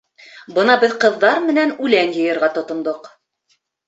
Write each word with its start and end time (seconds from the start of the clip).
Бына 0.53 0.77
беҙ 0.83 0.95
ҡыҙҙар 1.03 1.37
менән 1.49 1.73
үлән 1.89 2.13
йыйырға 2.15 2.49
тотондоҡ. 2.57 3.11